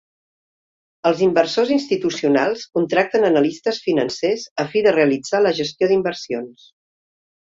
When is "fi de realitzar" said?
4.73-5.43